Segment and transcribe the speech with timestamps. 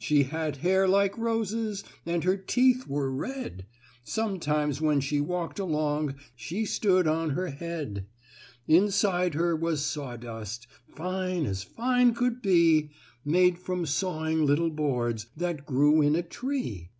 [0.00, 3.66] She had hair like roses, And her teeth were red,
[4.02, 8.08] Sometimes when she walked along She stood on her head.
[8.66, 12.90] "Inside her was sawdust, Fine as fine could be,
[13.24, 16.90] Made from sawing little boards That grew in a tree.